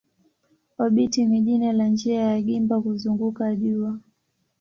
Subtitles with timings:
[0.83, 3.99] Obiti ni jina la njia ya gimba kuzunguka jua.